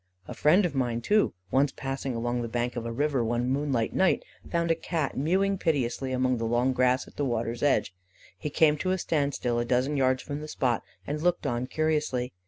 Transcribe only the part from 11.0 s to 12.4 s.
and looked on curiously.